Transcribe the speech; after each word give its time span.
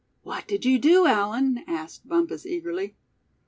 "What 0.23 0.47
did 0.47 0.65
you 0.65 0.79
do, 0.79 1.05
Allan?" 1.05 1.63
asked 1.67 2.07
Bumpus, 2.07 2.43
eagerly. 2.43 2.95